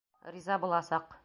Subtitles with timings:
[0.37, 1.19] Риза буласаҡ.